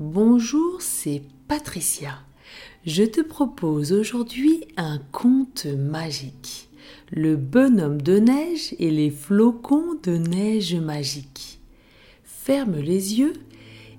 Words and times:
Bonjour, 0.00 0.80
c'est 0.80 1.22
Patricia. 1.48 2.20
Je 2.86 3.02
te 3.02 3.20
propose 3.20 3.92
aujourd'hui 3.92 4.64
un 4.76 5.00
conte 5.10 5.66
magique. 5.66 6.70
Le 7.10 7.34
bonhomme 7.34 8.00
de 8.00 8.20
neige 8.20 8.76
et 8.78 8.92
les 8.92 9.10
flocons 9.10 9.98
de 10.00 10.12
neige 10.12 10.76
magique. 10.76 11.60
Ferme 12.22 12.76
les 12.76 13.18
yeux 13.18 13.32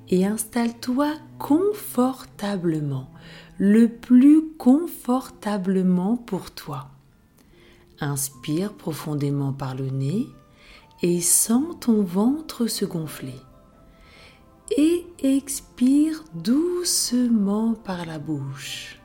et 0.08 0.26
installe-toi 0.26 1.16
confortablement, 1.38 3.12
le 3.58 3.90
plus 3.90 4.54
confortablement 4.58 6.16
pour 6.16 6.52
toi. 6.52 6.92
Inspire 8.00 8.72
profondément 8.72 9.52
par 9.52 9.76
le 9.76 9.90
nez 9.90 10.28
et 11.02 11.20
sens 11.20 11.76
ton 11.82 12.04
ventre 12.04 12.68
se 12.68 12.86
gonfler 12.86 13.36
et 14.78 15.06
expire 15.24 16.24
doucement 16.34 17.74
par 17.74 18.06
la 18.06 18.20
bouche. 18.20 19.00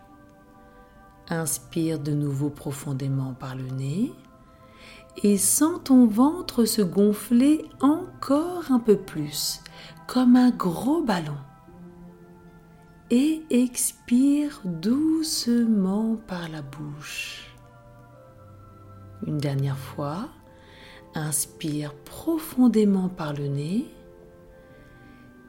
Inspire 1.29 1.98
de 1.98 2.12
nouveau 2.12 2.51
profondément 2.51 3.34
par 3.34 3.57
le 3.57 3.69
nez 3.69 4.12
et 5.23 5.38
sens 5.38 5.80
ton 5.85 6.07
ventre 6.07 6.65
se 6.65 6.83
gonfler 6.83 7.65
encore 7.80 8.71
un 8.71 8.80
peu 8.80 8.97
plus, 8.97 9.61
comme 10.07 10.37
un 10.37 10.51
gros 10.51 11.02
ballon. 11.02 11.38
Et 13.10 13.43
expire 13.51 14.60
doucement 14.65 16.16
par 16.27 16.49
la 16.49 16.62
bouche. 16.62 17.55
Une 19.27 19.38
dernière 19.38 19.79
fois, 19.79 20.29
inspire 21.15 21.95
profondément 21.95 23.09
par 23.09 23.33
le 23.35 23.46
nez 23.46 23.87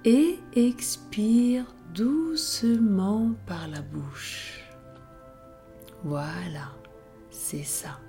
et 0.05 0.39
expire 0.55 1.65
doucement 1.95 3.31
par 3.47 3.67
la 3.67 3.81
bouche. 3.81 4.61
Voilà, 6.03 6.71
c'est 7.31 7.63
ça. 7.63 7.99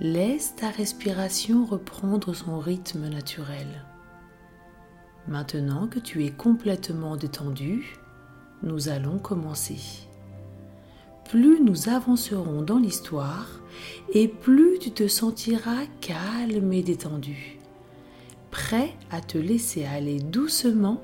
Laisse 0.00 0.56
ta 0.56 0.70
respiration 0.70 1.66
reprendre 1.66 2.34
son 2.34 2.58
rythme 2.58 3.08
naturel. 3.08 3.84
Maintenant 5.28 5.88
que 5.88 5.98
tu 5.98 6.24
es 6.24 6.30
complètement 6.30 7.16
détendu, 7.16 7.98
nous 8.62 8.88
allons 8.88 9.18
commencer. 9.18 9.78
Plus 11.28 11.60
nous 11.60 11.90
avancerons 11.90 12.62
dans 12.62 12.78
l'histoire 12.78 13.60
et 14.14 14.28
plus 14.28 14.78
tu 14.78 14.90
te 14.92 15.08
sentiras 15.08 15.84
calme 16.00 16.72
et 16.72 16.82
détendu 16.82 17.55
prêt 18.56 18.94
à 19.10 19.20
te 19.20 19.36
laisser 19.36 19.84
aller 19.84 20.18
doucement 20.18 21.02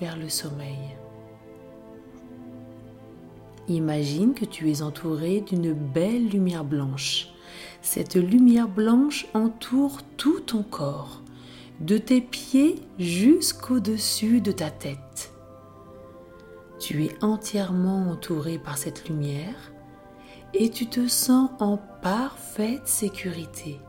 vers 0.00 0.18
le 0.18 0.28
sommeil. 0.28 0.98
Imagine 3.68 4.34
que 4.34 4.44
tu 4.44 4.70
es 4.70 4.82
entouré 4.82 5.40
d'une 5.40 5.72
belle 5.72 6.28
lumière 6.28 6.62
blanche. 6.62 7.28
Cette 7.80 8.16
lumière 8.16 8.68
blanche 8.68 9.26
entoure 9.32 10.02
tout 10.18 10.40
ton 10.40 10.62
corps, 10.62 11.22
de 11.80 11.96
tes 11.96 12.20
pieds 12.20 12.74
jusqu'au-dessus 12.98 14.42
de 14.42 14.52
ta 14.52 14.70
tête. 14.70 15.32
Tu 16.78 17.06
es 17.06 17.24
entièrement 17.24 18.10
entouré 18.10 18.58
par 18.58 18.76
cette 18.76 19.08
lumière 19.08 19.72
et 20.52 20.68
tu 20.68 20.86
te 20.86 21.08
sens 21.08 21.48
en 21.60 21.78
parfaite 22.02 22.86
sécurité 22.86 23.80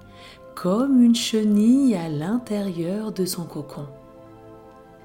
comme 0.55 1.01
une 1.01 1.15
chenille 1.15 1.95
à 1.95 2.09
l'intérieur 2.09 3.11
de 3.11 3.25
son 3.25 3.45
cocon. 3.45 3.87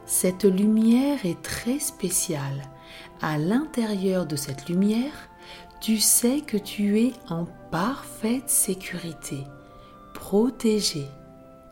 Cette 0.05 0.45
lumière 0.45 1.25
est 1.25 1.43
très 1.43 1.79
spéciale. 1.79 2.63
À 3.21 3.39
l'intérieur 3.39 4.27
de 4.27 4.37
cette 4.37 4.69
lumière, 4.69 5.29
tu 5.81 5.99
sais 5.99 6.41
que 6.41 6.57
tu 6.57 7.01
es 7.01 7.13
en 7.29 7.47
parfaite 7.71 8.49
sécurité, 8.49 9.45
protégé 10.15 11.07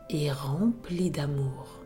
et 0.09 0.31
rempli 0.31 1.09
d'amour. 1.11 1.81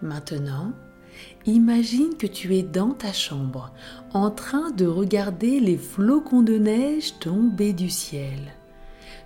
Maintenant, 0.00 0.72
Imagine 1.46 2.16
que 2.18 2.26
tu 2.26 2.56
es 2.56 2.62
dans 2.62 2.92
ta 2.92 3.12
chambre 3.12 3.72
en 4.12 4.30
train 4.30 4.70
de 4.70 4.86
regarder 4.86 5.60
les 5.60 5.76
flocons 5.78 6.42
de 6.42 6.58
neige 6.58 7.18
tomber 7.20 7.72
du 7.72 7.88
ciel. 7.88 8.54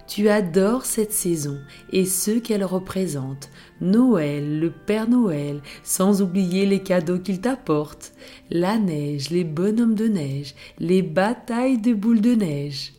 Tu 0.06 0.28
adores 0.28 0.84
cette 0.84 1.12
saison 1.12 1.59
et 1.91 2.05
ce 2.05 2.33
qu'elle 2.39 2.65
représente, 2.65 3.49
Noël, 3.81 4.61
le 4.61 4.71
Père 4.71 5.09
Noël, 5.09 5.62
sans 5.83 6.21
oublier 6.21 6.67
les 6.67 6.83
cadeaux 6.83 7.19
qu'il 7.19 7.41
t'apporte, 7.41 8.12
la 8.50 8.79
neige, 8.79 9.31
les 9.31 9.44
bonhommes 9.44 9.94
de 9.94 10.09
neige, 10.09 10.55
les 10.79 11.03
batailles 11.03 11.81
de 11.81 11.94
boules 11.94 12.21
de 12.21 12.34
neige. 12.34 12.93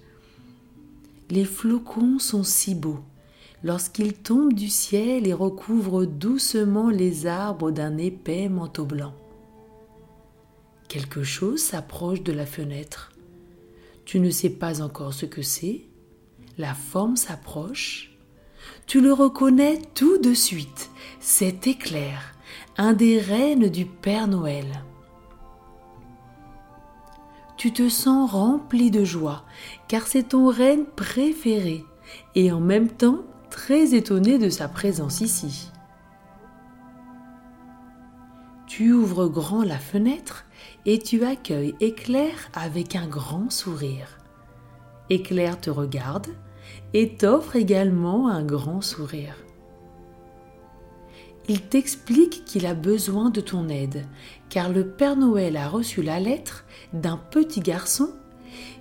Les 1.30 1.46
flocons 1.46 2.20
sont 2.20 2.44
si 2.44 2.74
beaux 2.74 3.00
lorsqu'ils 3.64 4.14
tombent 4.14 4.54
du 4.54 4.68
ciel 4.68 5.28
et 5.28 5.34
recouvrent 5.34 6.06
doucement 6.06 6.90
les 6.90 7.28
arbres 7.28 7.72
d'un 7.72 7.98
épais 7.98 8.50
manteau 8.50 8.86
blanc. 8.86 9.14
Quelque 10.90 11.24
chose 11.24 11.62
s'approche 11.62 12.22
de 12.22 12.34
la 12.34 12.46
fenêtre. 12.46 13.12
Tu 14.06 14.20
ne 14.20 14.30
sais 14.30 14.50
pas 14.50 14.82
encore 14.82 15.14
ce 15.14 15.26
que 15.26 15.42
c'est. 15.42 15.82
La 16.58 16.74
forme 16.74 17.16
s'approche. 17.16 18.12
Tu 18.86 19.02
le 19.02 19.14
reconnais 19.14 19.82
tout 19.96 20.18
de 20.18 20.34
suite. 20.34 20.92
C'est 21.20 21.68
Éclair, 21.68 22.36
un 22.78 22.94
des 22.94 23.18
reines 23.18 23.70
du 23.70 23.86
Père 23.86 24.28
Noël. 24.28 24.84
Tu 27.56 27.72
te 27.72 27.88
sens 27.88 28.30
rempli 28.30 28.92
de 28.92 29.06
joie, 29.06 29.46
car 29.88 30.06
c'est 30.06 30.30
ton 30.30 30.50
reine 30.50 30.86
préféré, 30.86 31.86
et 32.36 32.52
en 32.52 32.60
même 32.60 32.90
temps 32.90 33.24
très 33.54 33.94
étonné 33.94 34.40
de 34.40 34.50
sa 34.50 34.68
présence 34.68 35.22
ici. 35.22 35.70
Tu 38.66 38.92
ouvres 38.92 39.28
grand 39.28 39.64
la 39.64 39.78
fenêtre 39.78 40.46
et 40.88 40.98
tu 40.98 41.24
accueilles 41.24 41.76
Éclair 41.80 42.50
avec 42.56 42.96
un 42.96 43.06
grand 43.06 43.52
sourire. 43.52 44.18
Éclair 45.12 45.62
te 45.62 45.70
regarde 45.70 46.30
et 46.96 47.16
t'offre 47.16 47.56
également 47.56 48.28
un 48.28 48.44
grand 48.44 48.82
sourire. 48.82 49.36
Il 51.48 51.62
t'explique 51.62 52.46
qu'il 52.46 52.66
a 52.66 52.74
besoin 52.74 53.30
de 53.30 53.42
ton 53.42 53.70
aide, 53.70 54.08
car 54.50 54.70
le 54.70 54.88
Père 54.88 55.16
Noël 55.16 55.58
a 55.58 55.68
reçu 55.68 56.02
la 56.02 56.20
lettre 56.20 56.66
d'un 56.92 57.18
petit 57.18 57.60
garçon 57.60 58.10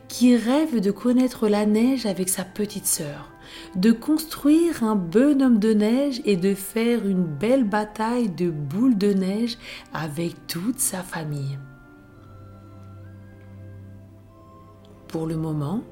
qui 0.09 0.35
rêve 0.35 0.81
de 0.81 0.91
connaître 0.91 1.47
la 1.47 1.67
neige 1.67 2.07
avec 2.07 2.31
sa 2.31 2.45
petite 2.45 2.87
sœur 2.87 3.32
de 3.77 3.93
construire 3.93 4.83
un 4.83 4.97
bonhomme 4.97 5.59
de 5.59 5.73
neige 5.73 6.21
et 6.25 6.37
de 6.37 6.55
faire 6.55 7.07
une 7.07 7.25
belle 7.25 7.65
bataille 7.65 8.29
de 8.29 8.51
boules 8.51 8.99
de 8.99 9.13
neige 9.13 9.57
avec 9.93 10.47
toute 10.47 10.79
sa 10.79 11.03
famille. 11.03 11.59
Pour 15.09 15.27
le 15.27 15.37
moment, 15.37 15.83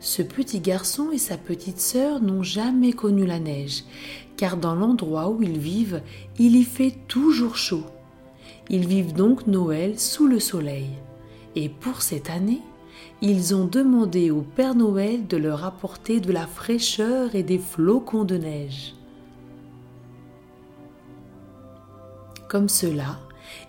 ce 0.00 0.22
petit 0.22 0.60
garçon 0.60 1.10
et 1.12 1.18
sa 1.18 1.36
petite 1.36 1.80
sœur 1.80 2.20
n'ont 2.20 2.42
jamais 2.42 2.92
connu 2.92 3.26
la 3.26 3.38
neige, 3.38 3.84
car 4.36 4.56
dans 4.56 4.74
l'endroit 4.74 5.28
où 5.28 5.42
ils 5.42 5.58
vivent, 5.58 6.02
il 6.38 6.56
y 6.56 6.64
fait 6.64 6.94
toujours 7.08 7.56
chaud. 7.56 7.84
Ils 8.70 8.86
vivent 8.86 9.12
donc 9.12 9.46
Noël 9.46 9.98
sous 9.98 10.26
le 10.26 10.40
soleil. 10.40 10.90
Et 11.54 11.68
pour 11.68 12.02
cette 12.02 12.30
année, 12.30 12.62
ils 13.22 13.54
ont 13.54 13.66
demandé 13.66 14.30
au 14.30 14.42
Père 14.42 14.74
Noël 14.74 15.26
de 15.26 15.36
leur 15.36 15.64
apporter 15.64 16.20
de 16.20 16.32
la 16.32 16.46
fraîcheur 16.46 17.34
et 17.34 17.42
des 17.42 17.58
flocons 17.58 18.24
de 18.24 18.36
neige. 18.36 18.94
Comme 22.48 22.68
cela, 22.68 23.18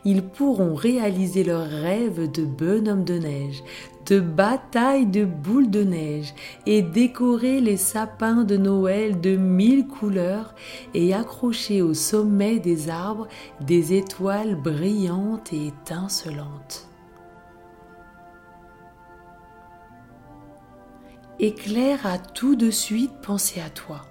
ils 0.04 0.24
pourront 0.24 0.76
réaliser 0.76 1.44
leurs 1.44 1.68
rêves 1.68 2.32
de 2.32 2.46
bonhomme 2.46 3.04
de 3.04 3.16
neige, 3.16 3.64
de 4.06 4.20
bataille 4.20 5.08
de 5.08 5.26
boules 5.26 5.72
de 5.72 5.84
neige 5.84 6.34
et 6.66 6.82
décorer 6.82 7.60
les 7.60 7.78
sapins 7.78 8.44
de 8.44 8.58
Noël 8.58 9.20
de 9.20 9.36
mille 9.36 9.88
couleurs 9.88 10.54
et 10.94 11.14
accrocher 11.14 11.82
au 11.82 11.94
sommet 11.94 12.60
des 12.60 12.90
arbres 12.90 13.28
des 13.62 13.94
étoiles 13.94 14.56
brillantes 14.56 15.52
et 15.54 15.68
étincelantes. 15.68 16.88
Éclair 21.40 22.06
a 22.06 22.18
tout 22.18 22.56
de 22.56 22.72
suite 22.72 23.12
pensé 23.22 23.60
à 23.60 23.70
toi, 23.70 24.02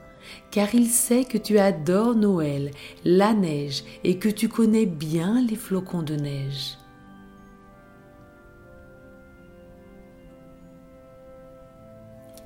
car 0.50 0.74
il 0.74 0.86
sait 0.88 1.24
que 1.24 1.38
tu 1.38 1.58
adores 1.58 2.14
Noël, 2.14 2.70
la 3.02 3.32
neige 3.32 3.82
et 4.04 4.18
que 4.18 4.28
tu 4.28 4.48
connais 4.48 4.84
bien 4.84 5.40
les 5.40 5.56
flocons 5.56 6.02
de 6.02 6.16
neige. 6.16 6.76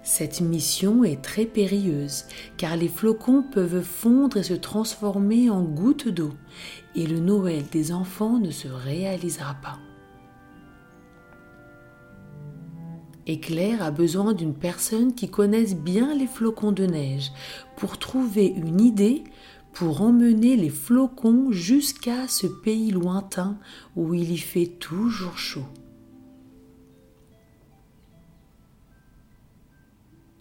Cette 0.05 0.41
mission 0.41 1.03
est 1.03 1.23
très 1.23 1.45
périlleuse 1.45 2.25
car 2.57 2.77
les 2.77 2.89
flocons 2.89 3.43
peuvent 3.43 3.83
fondre 3.83 4.37
et 4.37 4.43
se 4.45 4.55
transformer 4.55 5.51
en 5.51 5.63
gouttes 5.63 6.09
d'eau 6.09 6.33
et 6.95 7.07
le 7.07 7.19
Noël 7.19 7.65
des 7.73 7.93
enfants 7.93 8.39
ne 8.39 8.51
se 8.51 8.69
réalisera 8.69 9.55
pas. 9.55 9.79
Éclair 13.29 13.83
a 13.83 13.91
besoin 13.91 14.33
d'une 14.33 14.55
personne 14.55 15.15
qui 15.15 15.29
connaisse 15.29 15.77
bien 15.77 16.15
les 16.15 16.27
flocons 16.27 16.73
de 16.73 16.87
neige 16.87 17.31
pour 17.77 17.99
trouver 17.99 18.47
une 18.47 18.81
idée 18.81 19.23
pour 19.75 20.01
emmener 20.01 20.57
les 20.57 20.71
flocons 20.71 21.53
jusqu'à 21.53 22.27
ce 22.27 22.47
pays 22.47 22.91
lointain 22.91 23.59
où 23.97 24.15
il 24.15 24.33
y 24.33 24.39
fait 24.39 24.67
toujours 24.67 25.37
chaud. 25.37 25.67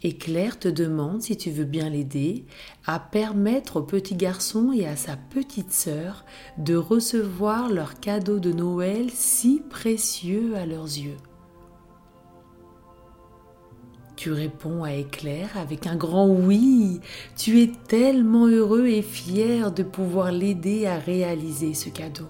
Éclair 0.01 0.57
te 0.57 0.69
demande 0.69 1.21
si 1.21 1.35
tu 1.35 1.51
veux 1.51 1.65
bien 1.65 1.89
l'aider 1.89 2.45
à 2.85 2.99
permettre 2.99 3.77
au 3.77 3.83
petit 3.83 4.15
garçon 4.15 4.71
et 4.71 4.87
à 4.87 4.95
sa 4.95 5.17
petite 5.17 5.73
sœur 5.73 6.23
de 6.57 6.75
recevoir 6.75 7.69
leur 7.69 7.99
cadeau 7.99 8.39
de 8.39 8.53
Noël 8.53 9.09
si 9.11 9.61
précieux 9.69 10.55
à 10.55 10.65
leurs 10.65 10.85
yeux. 10.85 11.17
Tu 14.17 14.31
réponds 14.31 14.83
à 14.83 14.93
Éclair 14.93 15.55
avec 15.57 15.85
un 15.85 15.95
grand 15.95 16.27
oui. 16.27 17.01
Tu 17.37 17.61
es 17.61 17.71
tellement 17.87 18.47
heureux 18.47 18.87
et 18.87 19.03
fier 19.03 19.71
de 19.71 19.83
pouvoir 19.83 20.31
l'aider 20.31 20.87
à 20.87 20.97
réaliser 20.97 21.75
ce 21.75 21.89
cadeau. 21.89 22.27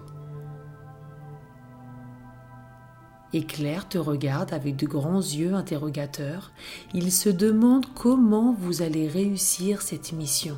Éclair 3.32 3.88
te 3.88 3.98
regarde 3.98 4.54
avec 4.54 4.76
de 4.76 4.86
grands 4.86 5.22
yeux 5.22 5.54
interrogateurs. 5.54 6.52
Il 6.94 7.10
se 7.10 7.30
demande 7.30 7.86
comment 7.96 8.54
vous 8.54 8.82
allez 8.82 9.08
réussir 9.08 9.82
cette 9.82 10.12
mission. 10.12 10.58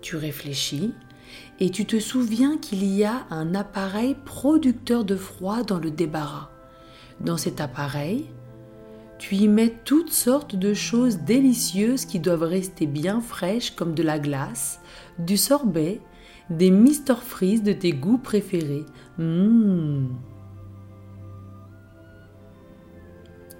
Tu 0.00 0.16
réfléchis 0.16 0.92
et 1.60 1.70
tu 1.70 1.86
te 1.86 1.98
souviens 1.98 2.58
qu'il 2.58 2.84
y 2.84 3.04
a 3.04 3.26
un 3.30 3.54
appareil 3.54 4.16
producteur 4.24 5.04
de 5.04 5.16
froid 5.16 5.62
dans 5.62 5.78
le 5.78 5.90
débarras. 5.90 6.50
Dans 7.20 7.36
cet 7.36 7.60
appareil, 7.60 8.26
tu 9.18 9.36
y 9.36 9.46
mets 9.46 9.74
toutes 9.84 10.12
sortes 10.12 10.56
de 10.56 10.74
choses 10.74 11.18
délicieuses 11.18 12.04
qui 12.04 12.18
doivent 12.18 12.42
rester 12.42 12.86
bien 12.86 13.20
fraîches 13.20 13.70
comme 13.70 13.94
de 13.94 14.02
la 14.02 14.18
glace, 14.18 14.80
du 15.18 15.36
sorbet, 15.36 16.00
des 16.50 16.70
Mister 16.70 17.14
Freeze 17.14 17.62
de 17.62 17.72
tes 17.72 17.92
goûts 17.92 18.18
préférés. 18.18 18.84
Mmh. 19.18 20.06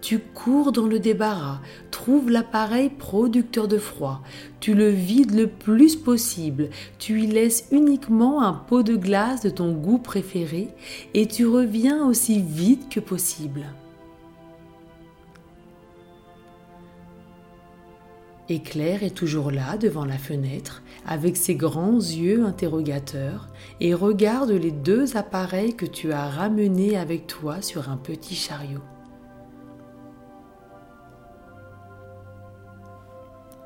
Tu 0.03 0.19
cours 0.19 0.73
dans 0.73 0.89
le 0.89 0.99
débarras, 0.99 1.61
trouves 1.93 2.29
l'appareil 2.29 2.91
producteur 2.91 3.69
de 3.69 3.79
froid, 3.79 4.21
tu 4.59 4.75
le 4.75 4.89
vides 4.89 5.33
le 5.33 5.47
plus 5.47 5.95
possible, 5.95 6.71
tu 6.99 7.23
y 7.23 7.29
laisses 7.29 7.69
uniquement 7.71 8.43
un 8.43 8.53
pot 8.53 8.83
de 8.83 8.97
glace 8.97 9.43
de 9.43 9.51
ton 9.51 9.71
goût 9.71 9.99
préféré 9.99 10.71
et 11.15 11.27
tu 11.27 11.47
reviens 11.47 12.05
aussi 12.05 12.43
vite 12.43 12.89
que 12.89 12.99
possible. 12.99 13.65
Éclair 18.49 19.05
est 19.05 19.15
toujours 19.15 19.53
là 19.53 19.77
devant 19.77 20.05
la 20.05 20.19
fenêtre 20.19 20.83
avec 21.07 21.37
ses 21.37 21.55
grands 21.55 21.95
yeux 21.95 22.45
interrogateurs 22.45 23.49
et 23.81 23.95
regarde 23.95 24.51
les 24.51 24.73
deux 24.73 25.17
appareils 25.17 25.77
que 25.77 25.87
tu 25.87 26.13
as 26.13 26.29
ramenés 26.29 26.97
avec 26.99 27.29
toi 27.29 27.63
sur 27.63 27.89
un 27.89 27.97
petit 27.97 28.35
chariot. 28.35 28.83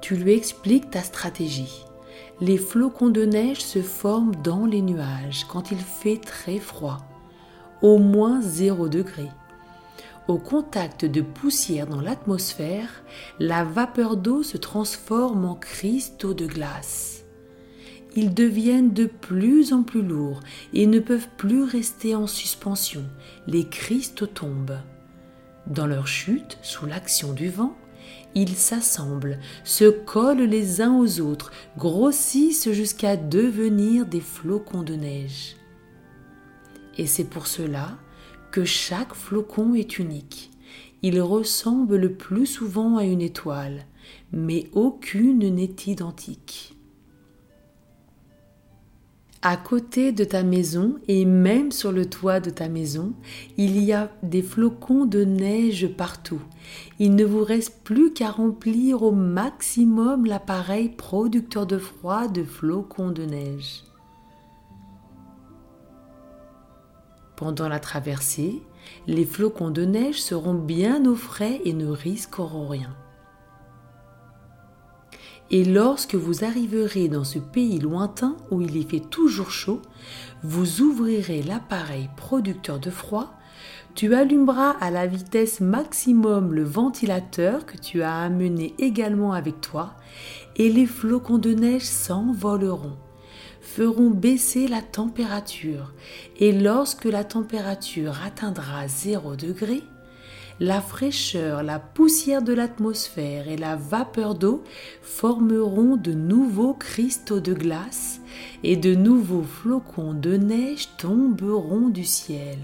Tu 0.07 0.15
lui 0.15 0.35
expliques 0.35 0.89
ta 0.93 1.03
stratégie. 1.03 1.85
Les 2.41 2.59
flocons 2.59 3.09
de 3.09 3.25
neige 3.25 3.61
se 3.61 3.83
forment 3.83 4.37
dans 4.37 4.65
les 4.65 4.81
nuages 4.81 5.45
quand 5.49 5.73
il 5.73 5.79
fait 5.79 6.19
très 6.19 6.61
froid, 6.61 6.99
au 7.83 7.99
moins 7.99 8.41
0 8.41 8.89
degré. 8.89 9.29
Au 10.29 10.39
contact 10.39 11.05
de 11.05 11.23
poussière 11.23 11.89
dans 11.89 12.01
l'atmosphère, 12.01 13.03
la 13.41 13.65
vapeur 13.65 14.17
d'eau 14.17 14.45
se 14.45 14.57
transforme 14.57 15.45
en 15.45 15.57
cristaux 15.57 16.35
de 16.35 16.47
glace. 16.47 17.25
Ils 18.15 18.33
deviennent 18.33 18.93
de 18.93 19.07
plus 19.07 19.73
en 19.73 19.83
plus 19.83 20.03
lourds 20.03 20.39
et 20.73 20.87
ne 20.87 21.01
peuvent 21.01 21.31
plus 21.37 21.65
rester 21.65 22.15
en 22.15 22.29
suspension. 22.29 23.03
Les 23.49 23.69
cristaux 23.69 24.29
tombent. 24.29 24.79
Dans 25.67 25.89
leur 25.89 26.07
chute, 26.07 26.59
sous 26.63 26.87
l'action 26.87 27.33
du 27.33 27.49
vent, 27.49 27.77
ils 28.35 28.55
s'assemblent, 28.55 29.39
se 29.65 29.89
collent 29.89 30.43
les 30.43 30.81
uns 30.81 30.95
aux 30.95 31.21
autres, 31.21 31.53
grossissent 31.79 32.71
jusqu'à 32.73 33.17
devenir 33.17 34.07
des 34.07 34.21
flocons 34.21 34.83
de 34.83 34.95
neige. 34.95 35.57
Et 36.99 37.07
c'est 37.07 37.25
pour 37.25 37.47
cela 37.47 37.97
que 38.51 38.65
chaque 38.65 39.15
flocon 39.15 39.75
est 39.75 39.99
unique. 39.99 40.51
Il 41.03 41.21
ressemble 41.21 41.97
le 41.97 42.13
plus 42.13 42.47
souvent 42.47 42.97
à 42.97 43.05
une 43.05 43.21
étoile, 43.21 43.87
mais 44.33 44.69
aucune 44.73 45.55
n'est 45.55 45.77
identique 45.87 46.76
à 49.43 49.57
côté 49.57 50.13
de 50.13 50.25
ta 50.25 50.43
maison 50.43 50.97
et 51.09 51.25
même 51.25 51.71
sur 51.71 51.93
le 51.93 52.07
toit 52.07 52.41
de 52.41 52.51
ta 52.51 52.69
maison, 52.69 53.13
il 53.57 53.83
y 53.83 53.93
a 53.93 54.11
des 54.23 54.43
flocons 54.43 55.05
de 55.05 55.25
neige 55.25 55.89
partout. 55.89 56.41
Il 56.99 57.15
ne 57.15 57.25
vous 57.25 57.45
reste 57.45 57.83
plus 57.85 58.13
qu'à 58.13 58.31
remplir 58.31 59.03
au 59.03 59.13
maximum 59.13 60.27
l'appareil 60.27 60.89
producteur 60.89 61.67
de 61.67 61.79
froid 61.79 62.29
de 62.29 62.43
flocons 62.43 63.11
de 63.11 63.25
neige. 63.25 63.85
Pendant 67.37 67.69
la 67.69 67.79
traversée, 67.79 68.63
les 69.07 69.27
flocons 69.27 69.71
de 69.71 69.85
neige 69.85 70.21
seront 70.21 70.55
bien 70.55 71.05
au 71.05 71.15
frais 71.15 71.61
et 71.65 71.75
ne 71.75 71.87
risqueront 71.87 72.67
rien. 72.67 72.97
Et 75.51 75.65
lorsque 75.65 76.17
vous 76.17 76.45
arriverez 76.45 77.09
dans 77.09 77.25
ce 77.25 77.39
pays 77.39 77.79
lointain 77.79 78.37
où 78.51 78.61
il 78.61 78.77
y 78.77 78.83
fait 78.83 79.01
toujours 79.01 79.51
chaud, 79.51 79.81
vous 80.43 80.81
ouvrirez 80.81 81.43
l'appareil 81.43 82.11
producteur 82.17 82.81
de 82.81 82.91
froid, 82.91 83.33
tu 83.95 84.15
allumeras 84.15 84.73
à 84.81 84.91
la 84.91 85.07
vitesse 85.07 85.61
maximum 85.61 86.53
le 86.53 86.65
ventilateur 86.65 87.65
que 87.65 87.79
tu 87.79 88.03
as 88.03 88.23
amené 88.23 88.75
également 88.79 89.33
avec 89.33 89.61
toi, 89.61 89.95
et 90.57 90.69
les 90.69 90.85
flocons 90.85 91.39
de 91.39 91.55
neige 91.55 91.85
s'envoleront, 91.85 92.97
feront 93.63 94.11
baisser 94.11 94.69
la 94.69 94.83
température, 94.83 95.95
et 96.39 96.53
lorsque 96.53 97.07
la 97.07 97.25
température 97.25 98.19
atteindra 98.25 98.87
0 98.89 99.37
degré, 99.37 99.83
la 100.61 100.81
fraîcheur, 100.81 101.63
la 101.63 101.79
poussière 101.79 102.43
de 102.43 102.53
l'atmosphère 102.53 103.49
et 103.49 103.57
la 103.57 103.77
vapeur 103.77 104.35
d'eau 104.35 104.63
formeront 105.03 105.97
de 105.97 106.13
nouveaux 106.13 106.75
cristaux 106.75 107.41
de 107.41 107.53
glace 107.53 108.21
et 108.63 108.77
de 108.77 108.95
nouveaux 108.95 109.43
flocons 109.43 110.15
de 110.15 110.37
neige 110.37 110.89
tomberont 110.97 111.89
du 111.89 112.05
ciel. 112.05 112.59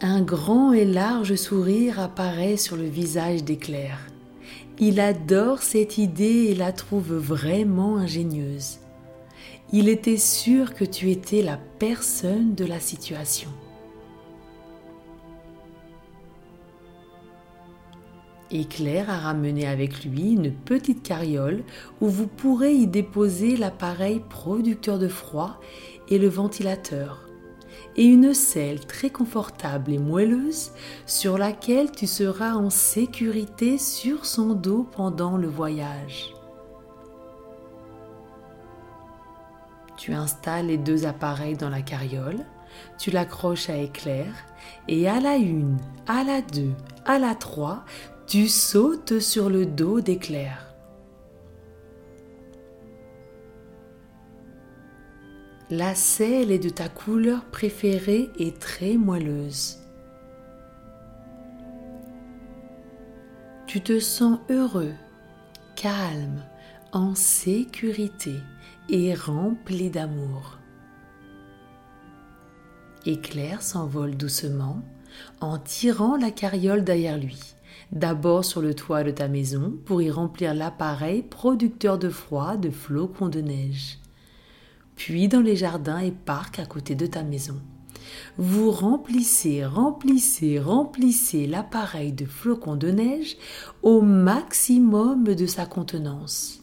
Un 0.00 0.22
grand 0.22 0.72
et 0.72 0.84
large 0.84 1.34
sourire 1.34 1.98
apparaît 1.98 2.56
sur 2.56 2.76
le 2.76 2.84
visage 2.84 3.42
d'Éclair. 3.42 3.98
Il 4.78 5.00
adore 5.00 5.62
cette 5.62 5.98
idée 5.98 6.46
et 6.50 6.54
la 6.54 6.70
trouve 6.70 7.14
vraiment 7.14 7.96
ingénieuse 7.96 8.78
il 9.72 9.88
était 9.88 10.16
sûr 10.16 10.72
que 10.74 10.84
tu 10.84 11.10
étais 11.10 11.42
la 11.42 11.58
personne 11.78 12.54
de 12.54 12.64
la 12.64 12.80
situation. 12.80 13.50
Éclair 18.50 19.10
a 19.10 19.18
ramené 19.18 19.66
avec 19.66 20.04
lui 20.04 20.32
une 20.32 20.50
petite 20.50 21.02
carriole 21.02 21.64
où 22.00 22.08
vous 22.08 22.26
pourrez 22.26 22.72
y 22.72 22.86
déposer 22.86 23.58
l'appareil 23.58 24.22
producteur 24.30 24.98
de 24.98 25.08
froid 25.08 25.60
et 26.08 26.18
le 26.18 26.28
ventilateur, 26.28 27.28
et 27.96 28.04
une 28.04 28.32
selle 28.32 28.80
très 28.86 29.10
confortable 29.10 29.92
et 29.92 29.98
moelleuse 29.98 30.70
sur 31.04 31.36
laquelle 31.36 31.90
tu 31.90 32.06
seras 32.06 32.54
en 32.54 32.70
sécurité 32.70 33.76
sur 33.76 34.24
son 34.24 34.54
dos 34.54 34.88
pendant 34.96 35.36
le 35.36 35.48
voyage. 35.48 36.37
Tu 40.08 40.14
installes 40.14 40.68
les 40.68 40.78
deux 40.78 41.04
appareils 41.04 41.58
dans 41.58 41.68
la 41.68 41.82
carriole, 41.82 42.38
tu 42.96 43.10
l'accroches 43.10 43.68
à 43.68 43.76
éclair 43.76 44.32
et 44.88 45.06
à 45.06 45.20
la 45.20 45.36
une, 45.36 45.76
à 46.06 46.24
la 46.24 46.40
deux, 46.40 46.72
à 47.04 47.18
la 47.18 47.34
trois, 47.34 47.84
tu 48.26 48.48
sautes 48.48 49.18
sur 49.20 49.50
le 49.50 49.66
dos 49.66 50.00
d'éclair. 50.00 50.74
La 55.68 55.94
selle 55.94 56.52
est 56.52 56.58
de 56.58 56.70
ta 56.70 56.88
couleur 56.88 57.44
préférée 57.44 58.30
et 58.38 58.52
très 58.52 58.96
moelleuse. 58.96 59.76
Tu 63.66 63.82
te 63.82 64.00
sens 64.00 64.38
heureux, 64.48 64.94
calme, 65.76 66.46
en 66.92 67.14
sécurité 67.14 68.40
et 68.88 69.14
rempli 69.14 69.90
d'amour. 69.90 70.58
Éclair 73.06 73.62
s'envole 73.62 74.16
doucement 74.16 74.82
en 75.40 75.58
tirant 75.58 76.16
la 76.16 76.30
carriole 76.30 76.84
derrière 76.84 77.18
lui, 77.18 77.54
d'abord 77.92 78.44
sur 78.44 78.60
le 78.60 78.74
toit 78.74 79.04
de 79.04 79.10
ta 79.10 79.28
maison 79.28 79.74
pour 79.84 80.02
y 80.02 80.10
remplir 80.10 80.54
l'appareil 80.54 81.22
producteur 81.22 81.98
de 81.98 82.08
froid 82.08 82.56
de 82.56 82.70
flocons 82.70 83.28
de 83.28 83.40
neige, 83.40 83.98
puis 84.96 85.28
dans 85.28 85.40
les 85.40 85.56
jardins 85.56 86.00
et 86.00 86.12
parcs 86.12 86.58
à 86.58 86.66
côté 86.66 86.94
de 86.94 87.06
ta 87.06 87.22
maison. 87.22 87.60
Vous 88.36 88.70
remplissez, 88.70 89.64
remplissez, 89.64 90.58
remplissez 90.58 91.46
l'appareil 91.46 92.12
de 92.12 92.24
flocons 92.24 92.76
de 92.76 92.88
neige 92.88 93.36
au 93.82 94.00
maximum 94.00 95.24
de 95.24 95.46
sa 95.46 95.66
contenance. 95.66 96.62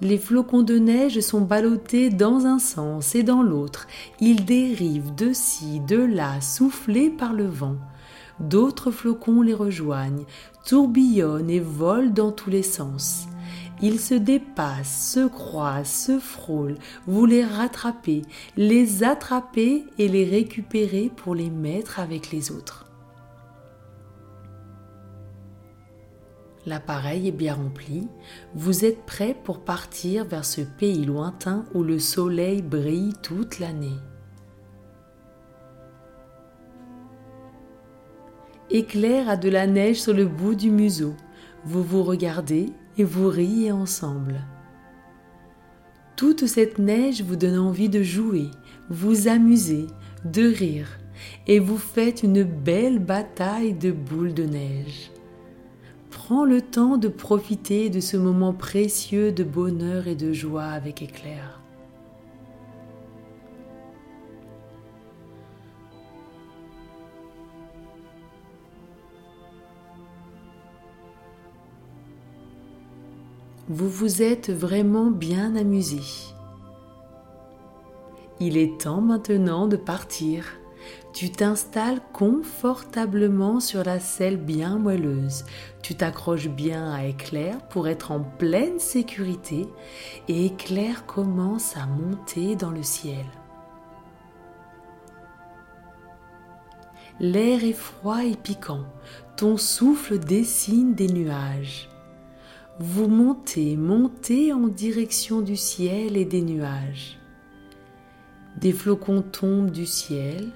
Les 0.00 0.18
flocons 0.18 0.62
de 0.62 0.78
neige 0.78 1.18
sont 1.18 1.40
ballottés 1.40 2.08
dans 2.08 2.46
un 2.46 2.60
sens 2.60 3.16
et 3.16 3.24
dans 3.24 3.42
l'autre. 3.42 3.88
Ils 4.20 4.44
dérivent 4.44 5.12
de 5.16 5.32
ci, 5.32 5.80
de 5.80 5.96
là, 5.96 6.40
soufflés 6.40 7.10
par 7.10 7.32
le 7.32 7.46
vent. 7.46 7.74
D'autres 8.38 8.92
flocons 8.92 9.42
les 9.42 9.54
rejoignent, 9.54 10.24
tourbillonnent 10.64 11.50
et 11.50 11.58
volent 11.58 12.10
dans 12.10 12.30
tous 12.30 12.50
les 12.50 12.62
sens. 12.62 13.26
Ils 13.82 13.98
se 13.98 14.14
dépassent, 14.14 15.14
se 15.14 15.26
croisent, 15.26 15.90
se 15.90 16.20
frôlent. 16.20 16.78
Vous 17.08 17.26
les 17.26 17.44
rattrapez, 17.44 18.22
les 18.56 19.02
attrapez 19.02 19.84
et 19.98 20.06
les 20.06 20.24
récupérez 20.24 21.10
pour 21.16 21.34
les 21.34 21.50
mettre 21.50 21.98
avec 21.98 22.30
les 22.30 22.52
autres. 22.52 22.87
L'appareil 26.68 27.28
est 27.28 27.32
bien 27.32 27.54
rempli, 27.54 28.08
vous 28.54 28.84
êtes 28.84 29.06
prêt 29.06 29.34
pour 29.42 29.60
partir 29.60 30.26
vers 30.26 30.44
ce 30.44 30.60
pays 30.60 31.06
lointain 31.06 31.64
où 31.72 31.82
le 31.82 31.98
soleil 31.98 32.60
brille 32.60 33.14
toute 33.22 33.58
l'année. 33.58 33.96
Éclair 38.68 39.30
a 39.30 39.38
de 39.38 39.48
la 39.48 39.66
neige 39.66 40.02
sur 40.02 40.12
le 40.12 40.26
bout 40.26 40.54
du 40.54 40.70
museau. 40.70 41.14
Vous 41.64 41.82
vous 41.82 42.02
regardez 42.02 42.66
et 42.98 43.04
vous 43.04 43.28
riez 43.28 43.72
ensemble. 43.72 44.44
Toute 46.16 46.44
cette 46.44 46.78
neige 46.78 47.22
vous 47.22 47.36
donne 47.36 47.58
envie 47.58 47.88
de 47.88 48.02
jouer, 48.02 48.50
vous 48.90 49.26
amuser, 49.26 49.86
de 50.26 50.42
rire, 50.52 50.98
et 51.46 51.60
vous 51.60 51.78
faites 51.78 52.22
une 52.22 52.42
belle 52.42 52.98
bataille 52.98 53.72
de 53.72 53.90
boules 53.90 54.34
de 54.34 54.44
neige. 54.44 55.10
Prends 56.28 56.44
le 56.44 56.60
temps 56.60 56.98
de 56.98 57.08
profiter 57.08 57.88
de 57.88 58.00
ce 58.00 58.18
moment 58.18 58.52
précieux 58.52 59.32
de 59.32 59.42
bonheur 59.44 60.08
et 60.08 60.14
de 60.14 60.34
joie 60.34 60.66
avec 60.66 61.00
éclair. 61.00 61.62
Vous 73.70 73.88
vous 73.88 74.20
êtes 74.20 74.50
vraiment 74.50 75.10
bien 75.10 75.56
amusé. 75.56 76.02
Il 78.38 78.58
est 78.58 78.78
temps 78.78 79.00
maintenant 79.00 79.66
de 79.66 79.76
partir. 79.76 80.44
Tu 81.12 81.30
t'installes 81.30 82.00
confortablement 82.12 83.60
sur 83.60 83.82
la 83.82 83.98
selle 83.98 84.36
bien 84.36 84.78
moelleuse. 84.78 85.44
Tu 85.82 85.94
t'accroches 85.94 86.48
bien 86.48 86.92
à 86.92 87.06
Éclair 87.06 87.60
pour 87.68 87.88
être 87.88 88.12
en 88.12 88.20
pleine 88.20 88.78
sécurité 88.78 89.66
et 90.28 90.46
Éclair 90.46 91.06
commence 91.06 91.76
à 91.76 91.86
monter 91.86 92.54
dans 92.56 92.70
le 92.70 92.82
ciel. 92.82 93.24
L'air 97.20 97.64
est 97.64 97.72
froid 97.72 98.24
et 98.24 98.36
piquant. 98.36 98.84
Ton 99.36 99.56
souffle 99.56 100.18
dessine 100.18 100.94
des 100.94 101.08
nuages. 101.08 101.88
Vous 102.78 103.08
montez, 103.08 103.76
montez 103.76 104.52
en 104.52 104.68
direction 104.68 105.40
du 105.40 105.56
ciel 105.56 106.16
et 106.16 106.24
des 106.24 106.42
nuages. 106.42 107.18
Des 108.60 108.72
flocons 108.72 109.22
tombent 109.22 109.72
du 109.72 109.84
ciel, 109.84 110.50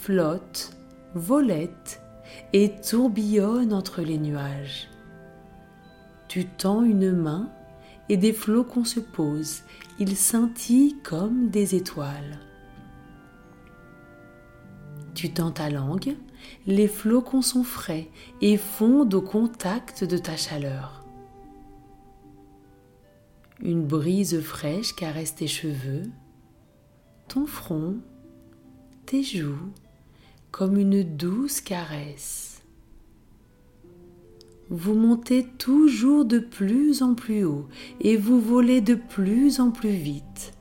flotte, 0.00 0.76
volette 1.14 2.00
et 2.54 2.74
tourbillonne 2.80 3.74
entre 3.74 4.00
les 4.00 4.18
nuages. 4.18 4.88
Tu 6.26 6.46
tends 6.46 6.82
une 6.82 7.12
main 7.12 7.50
et 8.08 8.16
des 8.16 8.32
flocons 8.32 8.84
se 8.84 8.98
posent, 8.98 9.62
ils 9.98 10.16
scintillent 10.16 10.96
comme 11.02 11.50
des 11.50 11.74
étoiles. 11.74 12.40
Tu 15.14 15.32
tends 15.32 15.50
ta 15.50 15.68
langue, 15.68 16.16
les 16.66 16.88
flocons 16.88 17.42
sont 17.42 17.64
frais 17.64 18.08
et 18.40 18.56
fondent 18.56 19.12
au 19.12 19.20
contact 19.20 20.04
de 20.04 20.16
ta 20.16 20.36
chaleur. 20.36 21.04
Une 23.60 23.84
brise 23.84 24.40
fraîche 24.40 24.94
caresse 24.94 25.34
tes 25.34 25.46
cheveux, 25.46 26.04
ton 27.28 27.44
front, 27.44 27.96
tes 29.04 29.22
joues, 29.22 29.72
comme 30.50 30.76
une 30.76 31.02
douce 31.02 31.60
caresse. 31.60 32.62
Vous 34.68 34.94
montez 34.94 35.44
toujours 35.58 36.24
de 36.24 36.38
plus 36.38 37.02
en 37.02 37.14
plus 37.14 37.44
haut 37.44 37.66
et 38.00 38.16
vous 38.16 38.40
volez 38.40 38.80
de 38.80 38.94
plus 38.94 39.58
en 39.58 39.70
plus 39.70 39.90
vite. 39.90 40.54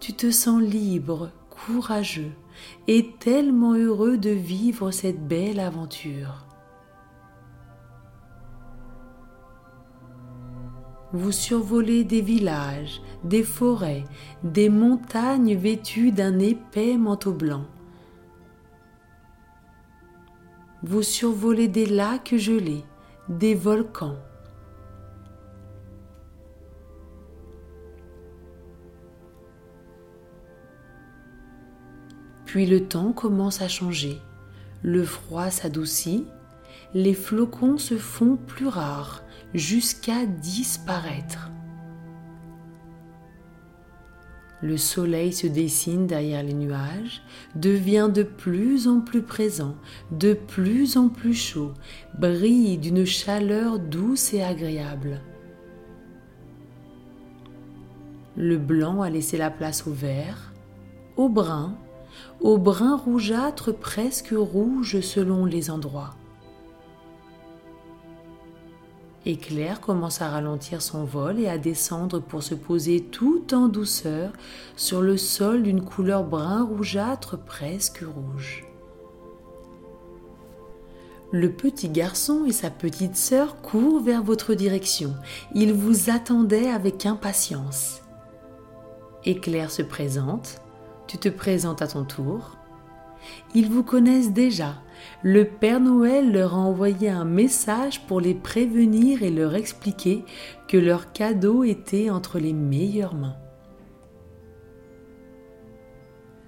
Tu 0.00 0.14
te 0.14 0.30
sens 0.30 0.62
libre, 0.62 1.30
courageux 1.50 2.32
et 2.86 3.10
tellement 3.18 3.74
heureux 3.74 4.16
de 4.16 4.30
vivre 4.30 4.90
cette 4.90 5.26
belle 5.26 5.60
aventure. 5.60 6.46
Vous 11.12 11.32
survolez 11.32 12.04
des 12.04 12.20
villages, 12.20 13.00
des 13.24 13.42
forêts, 13.42 14.04
des 14.44 14.68
montagnes 14.68 15.56
vêtues 15.56 16.12
d'un 16.12 16.38
épais 16.38 16.96
manteau 16.98 17.32
blanc. 17.32 17.64
Vous 20.82 21.02
survolez 21.02 21.68
des 21.68 21.86
lacs 21.86 22.36
gelés, 22.36 22.84
des 23.28 23.54
volcans. 23.54 24.16
Puis 32.44 32.64
le 32.64 32.86
temps 32.86 33.12
commence 33.12 33.60
à 33.60 33.68
changer, 33.68 34.18
le 34.82 35.04
froid 35.04 35.50
s'adoucit, 35.50 36.26
les 36.94 37.12
flocons 37.12 37.76
se 37.76 37.98
font 37.98 38.36
plus 38.36 38.68
rares 38.68 39.22
jusqu'à 39.52 40.24
disparaître. 40.24 41.50
Le 44.60 44.76
soleil 44.76 45.32
se 45.32 45.46
dessine 45.46 46.06
derrière 46.08 46.42
les 46.42 46.54
nuages, 46.54 47.22
devient 47.54 48.10
de 48.12 48.24
plus 48.24 48.88
en 48.88 49.00
plus 49.00 49.22
présent, 49.22 49.76
de 50.10 50.34
plus 50.34 50.96
en 50.96 51.08
plus 51.08 51.34
chaud, 51.34 51.72
brille 52.18 52.78
d'une 52.78 53.04
chaleur 53.04 53.78
douce 53.78 54.34
et 54.34 54.42
agréable. 54.42 55.20
Le 58.36 58.58
blanc 58.58 59.02
a 59.02 59.10
laissé 59.10 59.36
la 59.36 59.50
place 59.50 59.86
au 59.86 59.92
vert, 59.92 60.52
au 61.16 61.28
brun, 61.28 61.76
au 62.40 62.58
brun 62.58 62.96
rougeâtre 62.96 63.72
presque 63.72 64.34
rouge 64.36 65.00
selon 65.00 65.44
les 65.44 65.70
endroits. 65.70 66.16
Éclair 69.28 69.82
commence 69.82 70.22
à 70.22 70.30
ralentir 70.30 70.80
son 70.80 71.04
vol 71.04 71.38
et 71.38 71.48
à 71.48 71.58
descendre 71.58 72.18
pour 72.18 72.42
se 72.42 72.54
poser 72.54 73.02
tout 73.02 73.52
en 73.52 73.68
douceur 73.68 74.32
sur 74.74 75.02
le 75.02 75.18
sol 75.18 75.62
d'une 75.62 75.84
couleur 75.84 76.24
brun 76.24 76.64
rougeâtre 76.64 77.36
presque 77.38 78.02
rouge. 78.02 78.64
Le 81.30 81.52
petit 81.52 81.90
garçon 81.90 82.46
et 82.46 82.52
sa 82.52 82.70
petite 82.70 83.16
sœur 83.16 83.60
courent 83.60 84.00
vers 84.00 84.22
votre 84.22 84.54
direction. 84.54 85.14
Ils 85.54 85.74
vous 85.74 86.08
attendaient 86.08 86.70
avec 86.70 87.04
impatience. 87.04 88.00
Éclair 89.26 89.70
se 89.70 89.82
présente, 89.82 90.62
tu 91.06 91.18
te 91.18 91.28
présentes 91.28 91.82
à 91.82 91.86
ton 91.86 92.04
tour. 92.04 92.56
Ils 93.54 93.68
vous 93.68 93.82
connaissent 93.82 94.32
déjà, 94.32 94.76
le 95.22 95.44
Père 95.44 95.80
Noël 95.80 96.32
leur 96.32 96.54
a 96.54 96.58
envoyé 96.58 97.08
un 97.08 97.24
message 97.24 98.06
pour 98.06 98.20
les 98.20 98.34
prévenir 98.34 99.22
et 99.22 99.30
leur 99.30 99.54
expliquer 99.54 100.24
que 100.68 100.76
leur 100.76 101.12
cadeau 101.12 101.64
était 101.64 102.10
entre 102.10 102.38
les 102.38 102.52
meilleures 102.52 103.14
mains. 103.14 103.36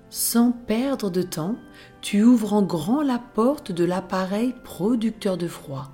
Sans 0.08 0.50
perdre 0.50 1.08
de 1.08 1.22
temps, 1.22 1.56
tu 2.00 2.22
ouvres 2.22 2.52
en 2.52 2.62
grand 2.62 3.02
la 3.02 3.18
porte 3.18 3.70
de 3.70 3.84
l'appareil 3.84 4.54
producteur 4.64 5.36
de 5.36 5.46
froid. 5.46 5.92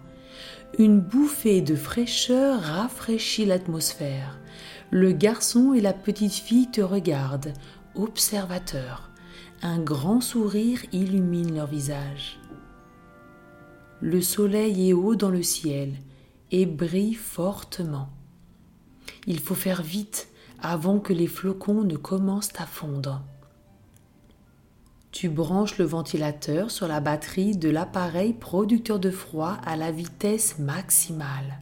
Une 0.79 1.01
bouffée 1.01 1.61
de 1.61 1.75
fraîcheur 1.75 2.61
rafraîchit 2.61 3.45
l'atmosphère. 3.45 4.39
Le 4.91 5.13
garçon 5.13 5.75
et 5.75 5.81
la 5.81 5.93
petite 5.93 6.35
fille 6.35 6.71
te 6.71 6.81
regardent, 6.81 7.53
observateurs. 7.95 9.11
Un 9.63 9.79
grand 9.79 10.21
sourire 10.21 10.81
illumine 10.93 11.55
leur 11.55 11.67
visage. 11.67 12.39
Le 14.01 14.21
soleil 14.21 14.91
est 14.91 14.93
haut 14.93 15.17
dans 15.17 15.31
le 15.31 15.43
ciel 15.43 15.95
et 16.51 16.67
brille 16.67 17.15
fortement. 17.15 18.11
Il 19.27 19.41
faut 19.41 19.55
faire 19.55 19.83
vite 19.83 20.29
avant 20.61 20.99
que 20.99 21.13
les 21.13 21.27
flocons 21.27 21.83
ne 21.83 21.97
commencent 21.97 22.59
à 22.59 22.67
fondre. 22.67 23.23
Tu 25.13 25.31
branches 25.31 25.79
le 25.79 25.87
ventilateur 25.87 26.71
sur 26.71 26.87
la 26.89 27.01
batterie 27.01 27.57
de 27.57 27.71
l'appareil 27.71 28.35
producteur 28.35 28.99
de 28.99 29.11
froid 29.11 29.57
à 29.65 29.77
la 29.77 29.91
vitesse 29.91 30.59
maximale. 30.59 31.61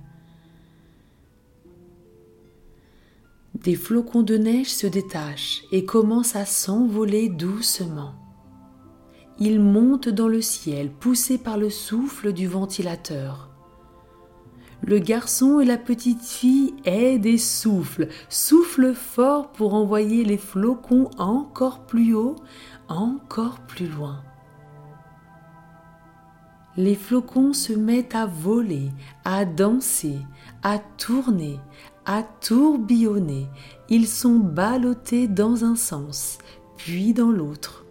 Des 3.55 3.77
flocons 3.77 4.23
de 4.23 4.37
neige 4.37 4.75
se 4.75 4.89
détachent 4.89 5.63
et 5.71 5.85
commencent 5.85 6.35
à 6.35 6.45
s'envoler 6.45 7.29
doucement. 7.29 8.24
Ils 9.41 9.61
montent 9.61 10.09
dans 10.09 10.29
le 10.29 10.41
ciel, 10.41 10.91
poussés 10.91 11.39
par 11.39 11.59
le 11.59 11.71
souffle 11.71 12.33
du 12.33 12.47
ventilateur. 12.47 13.51
Le 14.87 14.99
garçon 14.99 15.61
et 15.61 15.65
la 15.65 15.79
petite 15.79 16.23
fille 16.23 16.75
aident 16.85 17.27
et 17.27 17.39
soufflent, 17.39 18.09
soufflent 18.29 18.95
fort 18.95 19.51
pour 19.51 19.75
envoyer 19.75 20.25
les 20.25 20.37
flocons 20.37 21.11
encore 21.17 21.87
plus 21.87 22.15
haut, 22.15 22.37
encore 22.89 23.61
plus 23.61 23.89
loin. 23.89 24.23
Les 26.77 26.95
flocons 26.95 27.53
se 27.53 27.73
mettent 27.73 28.15
à 28.15 28.27
voler, 28.27 28.91
à 29.25 29.45
danser, 29.45 30.19
à 30.63 30.79
tourner, 30.79 31.59
à 32.05 32.23
tourbillonner. 32.23 33.49
Ils 33.89 34.09
sont 34.09 34.37
ballottés 34.37 35.29
dans 35.29 35.65
un 35.65 35.77
sens, 35.77 36.39
puis 36.77 37.15
dans 37.15 37.31
l'autre. 37.31 37.84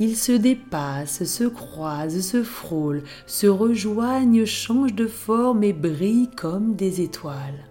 Ils 0.00 0.16
se 0.16 0.32
dépassent, 0.32 1.24
se 1.24 1.44
croisent, 1.44 2.20
se 2.20 2.42
frôlent, 2.42 3.04
se 3.26 3.46
rejoignent, 3.46 4.44
changent 4.44 4.94
de 4.94 5.06
forme 5.06 5.62
et 5.62 5.72
brillent 5.72 6.34
comme 6.34 6.74
des 6.74 7.00
étoiles. 7.00 7.68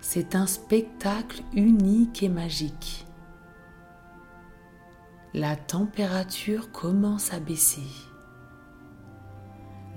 C'est 0.00 0.34
un 0.34 0.46
spectacle 0.46 1.42
unique 1.54 2.24
et 2.24 2.28
magique. 2.28 3.06
La 5.34 5.54
température 5.54 6.72
commence 6.72 7.32
à 7.32 7.38
baisser. 7.38 7.86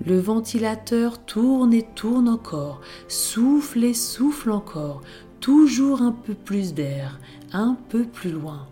Le 0.06 0.20
ventilateur 0.20 1.24
tourne 1.24 1.72
et 1.72 1.86
tourne 1.96 2.28
encore, 2.28 2.80
souffle 3.08 3.82
et 3.82 3.94
souffle 3.94 4.52
encore, 4.52 5.00
toujours 5.40 6.02
un 6.02 6.12
peu 6.12 6.34
plus 6.34 6.74
d'air, 6.74 7.18
un 7.52 7.76
peu 7.88 8.04
plus 8.04 8.30
loin. 8.30 8.68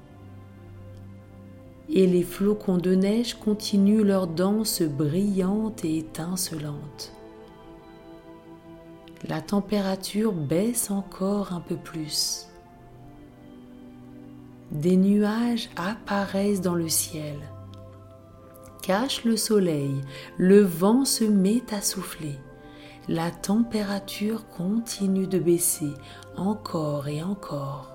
Et 1.88 2.06
les 2.06 2.22
flocons 2.22 2.78
de 2.78 2.94
neige 2.94 3.34
continuent 3.34 4.04
leur 4.04 4.26
danse 4.26 4.82
brillante 4.82 5.84
et 5.84 5.98
étincelante 5.98 7.12
la 9.28 9.40
température 9.40 10.32
baisse 10.32 10.90
encore 10.90 11.52
un 11.52 11.60
peu 11.60 11.76
plus. 11.76 12.48
Des 14.72 14.96
nuages 14.96 15.68
apparaissent 15.76 16.60
dans 16.60 16.74
le 16.74 16.88
ciel, 16.88 17.36
cachent 18.82 19.24
le 19.24 19.36
soleil, 19.36 20.00
le 20.38 20.62
vent 20.62 21.04
se 21.04 21.24
met 21.24 21.62
à 21.72 21.82
souffler, 21.82 22.38
la 23.08 23.30
température 23.30 24.48
continue 24.48 25.26
de 25.26 25.38
baisser 25.38 25.92
encore 26.36 27.06
et 27.08 27.22
encore. 27.22 27.91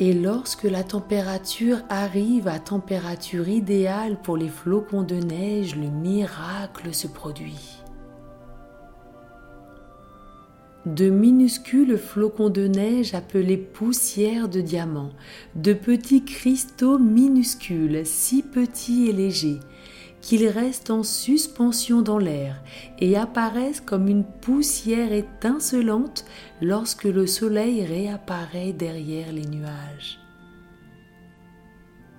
Et 0.00 0.12
lorsque 0.12 0.62
la 0.62 0.84
température 0.84 1.78
arrive 1.88 2.46
à 2.46 2.60
température 2.60 3.48
idéale 3.48 4.16
pour 4.22 4.36
les 4.36 4.48
flocons 4.48 5.02
de 5.02 5.16
neige, 5.16 5.74
le 5.74 5.88
miracle 5.88 6.94
se 6.94 7.08
produit. 7.08 7.82
De 10.86 11.10
minuscules 11.10 11.98
flocons 11.98 12.48
de 12.48 12.68
neige 12.68 13.12
appelés 13.14 13.56
poussières 13.56 14.48
de 14.48 14.60
diamants, 14.60 15.10
de 15.56 15.72
petits 15.72 16.24
cristaux 16.24 17.00
minuscules, 17.00 18.02
si 18.04 18.42
petits 18.42 19.08
et 19.08 19.12
légers, 19.12 19.58
qu'ils 20.28 20.48
restent 20.48 20.90
en 20.90 21.04
suspension 21.04 22.02
dans 22.02 22.18
l'air 22.18 22.62
et 22.98 23.16
apparaissent 23.16 23.80
comme 23.80 24.08
une 24.08 24.24
poussière 24.24 25.10
étincelante 25.14 26.26
lorsque 26.60 27.04
le 27.04 27.26
soleil 27.26 27.82
réapparaît 27.86 28.74
derrière 28.74 29.32
les 29.32 29.46
nuages. 29.46 30.18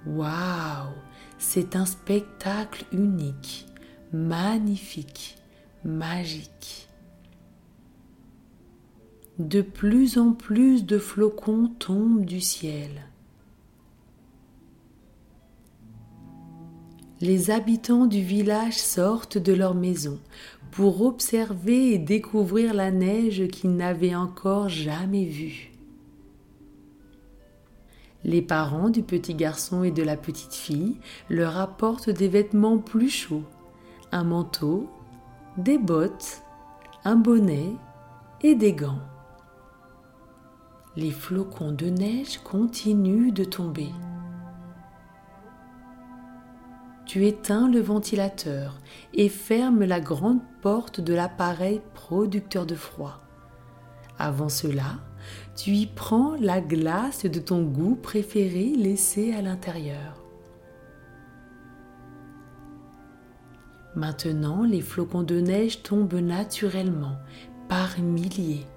Waouh 0.07 0.89
C'est 1.37 1.75
un 1.75 1.85
spectacle 1.85 2.83
unique, 2.91 3.67
magnifique, 4.11 5.37
magique. 5.85 6.89
De 9.37 9.61
plus 9.61 10.17
en 10.17 10.33
plus 10.33 10.83
de 10.83 10.97
flocons 10.97 11.67
tombent 11.77 12.25
du 12.25 12.41
ciel. 12.41 12.89
Les 17.21 17.51
habitants 17.51 18.05
du 18.05 18.21
village 18.21 18.77
sortent 18.77 19.37
de 19.37 19.51
leur 19.51 19.75
maison 19.75 20.19
pour 20.71 21.01
observer 21.01 21.93
et 21.93 21.97
découvrir 21.97 22.73
la 22.73 22.91
neige 22.91 23.47
qu'ils 23.47 23.75
n'avaient 23.75 24.15
encore 24.15 24.69
jamais 24.69 25.25
vue. 25.25 25.71
Les 28.23 28.41
parents 28.41 28.89
du 28.89 29.01
petit 29.01 29.33
garçon 29.33 29.83
et 29.83 29.91
de 29.91 30.03
la 30.03 30.17
petite 30.17 30.53
fille 30.53 30.97
leur 31.29 31.57
apportent 31.57 32.09
des 32.09 32.27
vêtements 32.27 32.77
plus 32.77 33.09
chauds, 33.09 33.45
un 34.11 34.23
manteau, 34.23 34.89
des 35.57 35.77
bottes, 35.77 36.41
un 37.03 37.15
bonnet 37.15 37.73
et 38.41 38.55
des 38.55 38.73
gants. 38.73 39.01
Les 40.95 41.11
flocons 41.11 41.71
de 41.71 41.87
neige 41.87 42.39
continuent 42.39 43.33
de 43.33 43.43
tomber 43.43 43.89
tu 47.09 47.25
éteins 47.25 47.67
le 47.67 47.79
ventilateur 47.79 48.77
et 49.15 49.29
fermes 49.29 49.83
la 49.83 49.99
grande 49.99 50.41
porte 50.61 51.01
de 51.01 51.15
l'appareil 51.15 51.81
producteur 51.95 52.67
de 52.67 52.75
froid. 52.75 53.19
Avant 54.19 54.47
cela, 54.47 54.99
tu 55.55 55.71
y 55.71 55.87
prends 55.87 56.35
la 56.39 56.61
glace 56.61 57.25
de 57.25 57.39
ton 57.39 57.63
goût 57.63 57.95
préféré 57.95 58.75
laissée 58.77 59.33
à 59.33 59.41
l'intérieur. 59.41 60.23
Maintenant, 63.95 64.63
les 64.63 64.81
flocons 64.81 65.23
de 65.23 65.39
neige 65.39 65.81
tombent 65.81 66.13
naturellement, 66.13 67.17
par 67.67 67.99
milliers. 67.99 68.67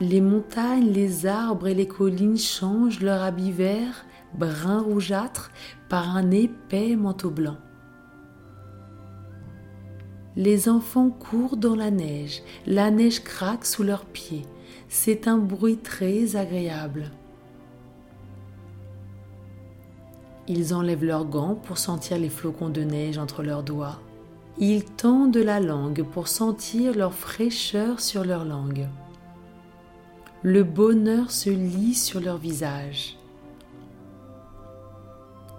Les 0.00 0.22
montagnes, 0.22 0.90
les 0.90 1.26
arbres 1.26 1.68
et 1.68 1.74
les 1.74 1.88
collines 1.88 2.38
changent 2.38 3.02
leur 3.02 3.20
habit 3.20 3.52
vert 3.52 4.06
brun 4.34 4.80
rougeâtre 4.80 5.50
par 5.88 6.16
un 6.16 6.30
épais 6.30 6.96
manteau 6.96 7.30
blanc. 7.30 7.56
Les 10.36 10.68
enfants 10.68 11.10
courent 11.10 11.58
dans 11.58 11.74
la 11.74 11.90
neige, 11.90 12.42
la 12.66 12.90
neige 12.90 13.22
craque 13.22 13.66
sous 13.66 13.82
leurs 13.82 14.06
pieds. 14.06 14.46
C'est 14.88 15.28
un 15.28 15.36
bruit 15.36 15.76
très 15.76 16.36
agréable. 16.36 17.10
Ils 20.48 20.74
enlèvent 20.74 21.04
leurs 21.04 21.26
gants 21.26 21.54
pour 21.54 21.78
sentir 21.78 22.18
les 22.18 22.30
flocons 22.30 22.70
de 22.70 22.82
neige 22.82 23.18
entre 23.18 23.42
leurs 23.42 23.62
doigts. 23.62 24.00
Ils 24.58 24.84
tendent 24.84 25.36
la 25.36 25.60
langue 25.60 26.02
pour 26.02 26.28
sentir 26.28 26.94
leur 26.94 27.14
fraîcheur 27.14 28.00
sur 28.00 28.24
leur 28.24 28.44
langue. 28.44 28.88
Le 30.42 30.64
bonheur 30.64 31.30
se 31.30 31.50
lit 31.50 31.94
sur 31.94 32.20
leur 32.20 32.36
visage. 32.36 33.16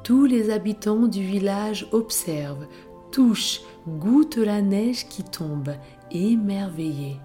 Tous 0.03 0.25
les 0.25 0.49
habitants 0.49 1.07
du 1.07 1.23
village 1.23 1.87
observent, 1.93 2.67
touchent, 3.11 3.61
goûtent 3.87 4.35
la 4.35 4.61
neige 4.61 5.07
qui 5.07 5.23
tombe, 5.23 5.69
émerveillés. 6.11 7.21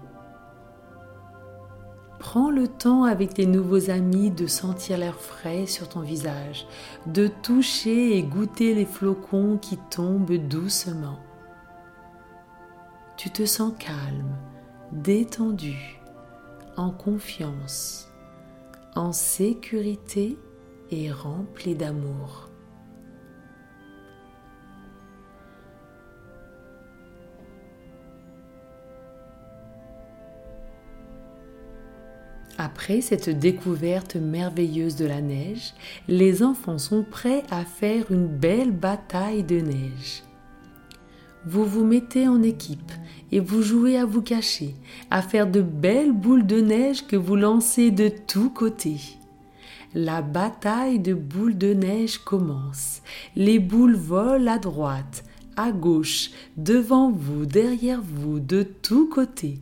Prends 2.19 2.49
le 2.49 2.69
temps 2.69 3.03
avec 3.03 3.33
tes 3.33 3.45
nouveaux 3.45 3.89
amis 3.89 4.31
de 4.31 4.47
sentir 4.47 4.97
l'air 4.97 5.15
frais 5.15 5.65
sur 5.65 5.89
ton 5.89 5.99
visage, 5.99 6.67
de 7.05 7.27
toucher 7.27 8.17
et 8.17 8.23
goûter 8.23 8.73
les 8.73 8.85
flocons 8.85 9.57
qui 9.57 9.77
tombent 9.89 10.47
doucement. 10.47 11.19
Tu 13.17 13.29
te 13.29 13.45
sens 13.45 13.73
calme, 13.77 14.37
détendu, 14.93 15.99
en 16.77 16.91
confiance, 16.91 18.07
en 18.95 19.11
sécurité 19.11 20.37
et 20.91 21.11
rempli 21.11 21.75
d'amour. 21.75 22.48
Après 32.61 32.99
cette 32.99 33.29
découverte 33.29 34.17
merveilleuse 34.17 34.97
de 34.97 35.05
la 35.05 35.21
neige, 35.21 35.73
les 36.09 36.43
enfants 36.43 36.77
sont 36.77 37.05
prêts 37.09 37.43
à 37.49 37.63
faire 37.63 38.11
une 38.11 38.27
belle 38.27 38.73
bataille 38.73 39.45
de 39.45 39.61
neige. 39.61 40.23
Vous 41.45 41.63
vous 41.63 41.85
mettez 41.85 42.27
en 42.27 42.43
équipe 42.43 42.91
et 43.31 43.39
vous 43.39 43.61
jouez 43.61 43.97
à 43.97 44.03
vous 44.03 44.21
cacher, 44.21 44.75
à 45.09 45.21
faire 45.21 45.49
de 45.49 45.61
belles 45.61 46.11
boules 46.11 46.45
de 46.45 46.59
neige 46.59 47.07
que 47.07 47.15
vous 47.15 47.37
lancez 47.37 47.91
de 47.91 48.09
tous 48.27 48.49
côtés. 48.49 48.99
La 49.93 50.21
bataille 50.21 50.99
de 50.99 51.13
boules 51.13 51.57
de 51.57 51.73
neige 51.73 52.17
commence. 52.17 53.01
Les 53.37 53.59
boules 53.59 53.95
volent 53.95 54.51
à 54.51 54.57
droite, 54.57 55.23
à 55.55 55.71
gauche, 55.71 56.31
devant 56.57 57.09
vous, 57.09 57.45
derrière 57.45 58.01
vous, 58.01 58.41
de 58.41 58.63
tous 58.63 59.07
côtés. 59.07 59.59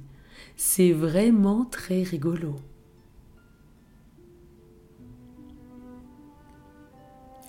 C'est 0.55 0.93
vraiment 0.93 1.63
très 1.63 2.01
rigolo. 2.01 2.55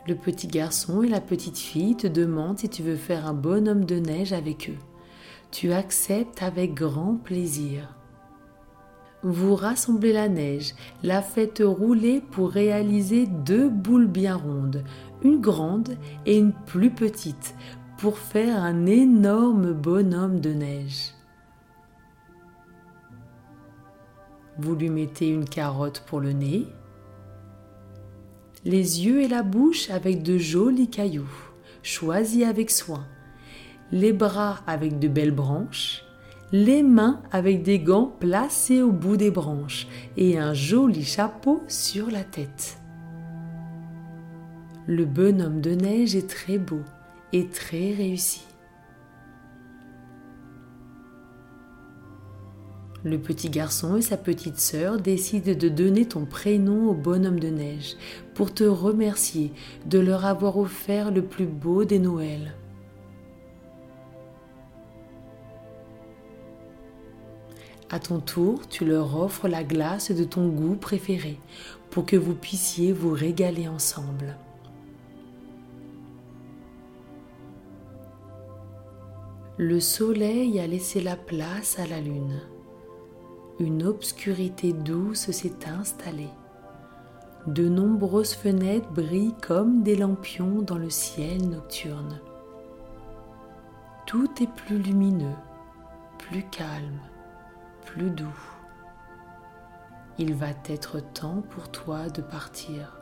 Le 0.08 0.14
petit 0.14 0.46
garçon 0.46 1.02
et 1.02 1.08
la 1.08 1.20
petite 1.20 1.58
fille 1.58 1.94
te 1.94 2.06
demandent 2.06 2.58
si 2.58 2.70
tu 2.70 2.82
veux 2.82 2.96
faire 2.96 3.26
un 3.26 3.34
bonhomme 3.34 3.84
de 3.84 3.96
neige 3.96 4.32
avec 4.32 4.70
eux. 4.70 4.78
Tu 5.50 5.70
acceptes 5.74 6.42
avec 6.42 6.72
grand 6.72 7.16
plaisir. 7.16 7.94
Vous 9.22 9.54
rassemblez 9.54 10.14
la 10.14 10.30
neige, 10.30 10.74
la 11.02 11.20
faites 11.20 11.62
rouler 11.62 12.22
pour 12.30 12.48
réaliser 12.48 13.26
deux 13.26 13.68
boules 13.68 14.06
bien 14.06 14.36
rondes, 14.36 14.82
une 15.20 15.42
grande 15.42 15.98
et 16.24 16.38
une 16.38 16.54
plus 16.54 16.90
petite, 16.90 17.54
pour 17.98 18.16
faire 18.16 18.62
un 18.62 18.86
énorme 18.86 19.74
bonhomme 19.74 20.40
de 20.40 20.54
neige. 20.54 21.12
Vous 24.56 24.74
lui 24.74 24.88
mettez 24.88 25.28
une 25.28 25.44
carotte 25.44 26.02
pour 26.06 26.20
le 26.20 26.32
nez, 26.32 26.66
les 28.64 29.04
yeux 29.04 29.22
et 29.22 29.28
la 29.28 29.42
bouche 29.42 29.90
avec 29.90 30.22
de 30.22 30.38
jolis 30.38 30.88
cailloux, 30.88 31.30
choisis 31.82 32.44
avec 32.44 32.70
soin, 32.70 33.06
les 33.92 34.12
bras 34.12 34.60
avec 34.66 34.98
de 34.98 35.08
belles 35.08 35.34
branches, 35.34 36.02
les 36.52 36.82
mains 36.82 37.20
avec 37.30 37.62
des 37.62 37.78
gants 37.78 38.12
placés 38.18 38.82
au 38.82 38.90
bout 38.90 39.16
des 39.16 39.30
branches 39.30 39.86
et 40.16 40.38
un 40.38 40.54
joli 40.54 41.04
chapeau 41.04 41.62
sur 41.68 42.10
la 42.10 42.24
tête. 42.24 42.78
Le 44.86 45.04
bonhomme 45.04 45.60
de 45.60 45.72
neige 45.72 46.16
est 46.16 46.28
très 46.28 46.56
beau 46.56 46.80
et 47.32 47.46
très 47.48 47.92
réussi. 47.92 48.47
Le 53.04 53.18
petit 53.18 53.48
garçon 53.48 53.96
et 53.96 54.02
sa 54.02 54.16
petite 54.16 54.58
sœur 54.58 54.98
décident 54.98 55.56
de 55.56 55.68
donner 55.68 56.06
ton 56.06 56.24
prénom 56.24 56.90
au 56.90 56.94
bonhomme 56.94 57.38
de 57.38 57.48
neige 57.48 57.94
pour 58.34 58.52
te 58.52 58.64
remercier 58.64 59.52
de 59.86 60.00
leur 60.00 60.24
avoir 60.24 60.58
offert 60.58 61.12
le 61.12 61.22
plus 61.22 61.46
beau 61.46 61.84
des 61.84 62.00
Noëls. 62.00 62.54
À 67.88 68.00
ton 68.00 68.18
tour, 68.18 68.68
tu 68.68 68.84
leur 68.84 69.16
offres 69.16 69.46
la 69.46 69.62
glace 69.62 70.10
de 70.10 70.24
ton 70.24 70.48
goût 70.48 70.74
préféré 70.74 71.38
pour 71.90 72.04
que 72.04 72.16
vous 72.16 72.34
puissiez 72.34 72.92
vous 72.92 73.12
régaler 73.12 73.68
ensemble. 73.68 74.36
Le 79.56 79.80
soleil 79.80 80.58
a 80.58 80.66
laissé 80.66 81.00
la 81.00 81.16
place 81.16 81.78
à 81.78 81.86
la 81.86 82.00
lune 82.00 82.40
une 83.60 83.82
obscurité 83.84 84.72
douce 84.72 85.30
s'est 85.32 85.66
installée. 85.66 86.30
De 87.46 87.68
nombreuses 87.68 88.34
fenêtres 88.34 88.90
brillent 88.90 89.34
comme 89.42 89.82
des 89.82 89.96
lampions 89.96 90.62
dans 90.62 90.78
le 90.78 90.90
ciel 90.90 91.48
nocturne. 91.48 92.20
Tout 94.06 94.30
est 94.40 94.52
plus 94.54 94.78
lumineux, 94.78 95.36
plus 96.18 96.44
calme, 96.44 97.00
plus 97.84 98.10
doux. 98.10 98.40
Il 100.18 100.34
va 100.34 100.50
être 100.68 101.00
temps 101.12 101.42
pour 101.50 101.70
toi 101.70 102.08
de 102.10 102.22
partir. 102.22 102.96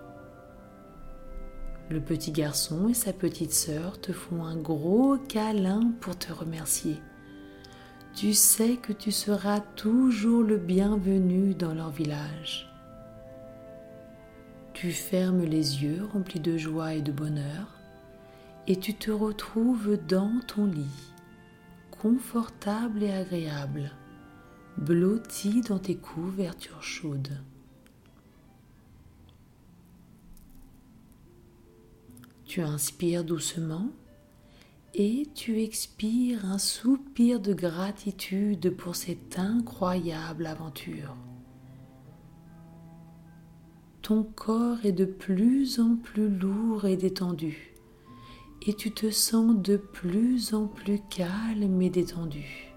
Le 1.91 2.01
petit 2.01 2.33
garçon 2.33 2.89
et 2.89 2.95
sa 2.95 3.13
petite 3.13 3.53
sœur 3.53 4.01
te 4.01 4.13
font 4.13 4.45
un 4.45 4.57
gros 4.57 5.17
câlin 5.29 5.93
pour 6.01 6.17
te 6.19 6.33
remercier 6.33 7.01
tu 8.17 8.33
sais 8.33 8.79
que 8.79 8.95
tu 8.95 9.13
seras 9.13 9.61
toujours 9.61 10.43
le 10.43 10.57
bienvenu 10.57 11.53
dans 11.53 11.75
leur 11.75 11.91
village. 11.91 12.67
Tu 14.73 14.91
fermes 14.91 15.43
les 15.43 15.83
yeux 15.83 16.03
remplis 16.11 16.41
de 16.41 16.57
joie 16.57 16.95
et 16.95 17.03
de 17.03 17.13
bonheur 17.13 17.79
et 18.67 18.77
tu 18.77 18.95
te 18.95 19.11
retrouves 19.11 19.99
dans 20.09 20.41
ton 20.47 20.65
lit, 20.65 21.13
confortable 21.91 23.03
et 23.03 23.13
agréable, 23.13 23.93
blotti 24.79 25.61
dans 25.61 25.79
tes 25.79 25.97
couvertures 25.97 26.83
chaudes. 26.83 27.39
Tu 32.47 32.63
inspires 32.63 33.25
doucement 33.25 33.91
et 34.99 35.27
tu 35.35 35.61
expires 35.61 36.47
un 36.47 36.57
soupir 36.57 37.39
de 37.39 37.53
gratitude 37.53 38.75
pour 38.75 38.97
cette 38.97 39.39
incroyable 39.39 40.47
aventure. 40.47 41.15
Ton 44.01 44.23
corps 44.23 44.85
est 44.85 44.93
de 44.93 45.05
plus 45.05 45.81
en 45.81 45.97
plus 45.97 46.31
lourd 46.31 46.87
et 46.87 46.97
détendu 46.97 47.75
et 48.67 48.73
tu 48.73 48.91
te 48.91 49.11
sens 49.11 49.55
de 49.55 49.77
plus 49.77 50.55
en 50.55 50.67
plus 50.67 51.01
calme 51.11 51.83
et 51.83 51.91
détendu. 51.91 52.73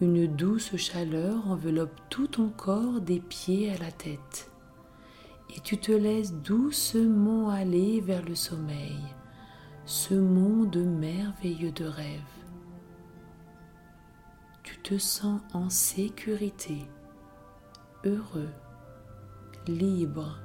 Une 0.00 0.26
douce 0.26 0.76
chaleur 0.76 1.50
enveloppe 1.50 2.00
tout 2.10 2.28
ton 2.28 2.48
corps 2.48 3.00
des 3.00 3.18
pieds 3.18 3.72
à 3.72 3.78
la 3.78 3.90
tête 3.90 4.50
et 5.56 5.60
tu 5.60 5.78
te 5.78 5.92
laisses 5.92 6.34
doucement 6.34 7.48
aller 7.48 8.00
vers 8.00 8.22
le 8.22 8.34
sommeil, 8.34 9.00
ce 9.86 10.14
monde 10.14 10.76
merveilleux 10.76 11.72
de 11.72 11.86
rêve. 11.86 12.20
Tu 14.62 14.78
te 14.78 14.98
sens 14.98 15.40
en 15.54 15.70
sécurité, 15.70 16.86
heureux, 18.04 18.50
libre, 19.66 20.38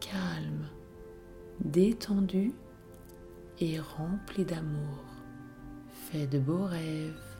calme, 0.00 0.68
détendu 1.60 2.52
et 3.60 3.80
rempli 3.80 4.44
d'amour. 4.44 5.04
Fais 5.92 6.26
de 6.26 6.38
beaux 6.38 6.66
rêves. 6.66 7.33